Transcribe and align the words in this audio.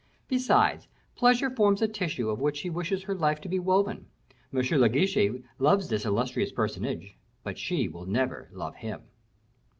Besides, 0.27 0.87
pleasure 1.15 1.51
forms 1.51 1.79
the 1.79 1.87
tissue 1.87 2.29
of 2.31 2.39
which 2.39 2.57
she 2.57 2.71
wishes 2.71 3.03
her 3.03 3.13
life 3.13 3.39
to 3.41 3.47
be 3.47 3.59
woven. 3.59 4.07
M. 4.51 4.59
de 4.63 4.89
Guiche 4.89 5.43
loves 5.59 5.89
this 5.89 6.05
illustrious 6.05 6.51
personage, 6.51 7.15
but 7.43 7.59
she 7.59 7.87
will 7.87 8.07
never 8.07 8.49
love 8.51 8.77
him." 8.77 9.03